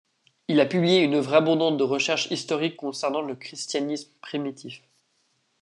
[0.47, 4.81] Il a publié une œuvre abondante de recherche historique concernant le christianisme primitif.